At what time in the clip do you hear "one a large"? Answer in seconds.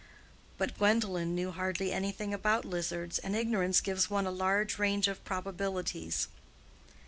4.09-4.79